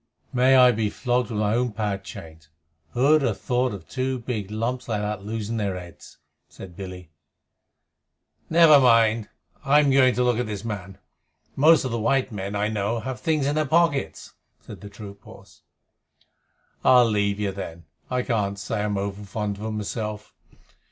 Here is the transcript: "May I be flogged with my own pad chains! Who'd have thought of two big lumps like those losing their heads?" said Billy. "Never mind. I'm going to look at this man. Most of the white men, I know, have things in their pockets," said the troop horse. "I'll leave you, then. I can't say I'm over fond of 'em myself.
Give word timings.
"May 0.33 0.55
I 0.55 0.71
be 0.71 0.89
flogged 0.89 1.29
with 1.29 1.39
my 1.39 1.53
own 1.53 1.73
pad 1.73 2.03
chains! 2.03 2.49
Who'd 2.93 3.21
have 3.21 3.39
thought 3.39 3.71
of 3.71 3.87
two 3.87 4.17
big 4.17 4.49
lumps 4.49 4.87
like 4.89 4.99
those 4.99 5.23
losing 5.23 5.57
their 5.57 5.77
heads?" 5.77 6.17
said 6.49 6.75
Billy. 6.75 7.11
"Never 8.49 8.79
mind. 8.79 9.29
I'm 9.63 9.91
going 9.91 10.15
to 10.15 10.23
look 10.23 10.39
at 10.39 10.47
this 10.47 10.65
man. 10.65 10.97
Most 11.55 11.85
of 11.85 11.91
the 11.91 11.99
white 11.99 12.31
men, 12.31 12.55
I 12.55 12.67
know, 12.67 13.01
have 13.01 13.19
things 13.19 13.45
in 13.45 13.53
their 13.53 13.65
pockets," 13.67 14.33
said 14.59 14.81
the 14.81 14.89
troop 14.89 15.21
horse. 15.23 15.61
"I'll 16.83 17.05
leave 17.05 17.39
you, 17.39 17.51
then. 17.51 17.85
I 18.09 18.23
can't 18.23 18.57
say 18.57 18.83
I'm 18.83 18.97
over 18.97 19.23
fond 19.23 19.57
of 19.57 19.63
'em 19.65 19.77
myself. 19.77 20.33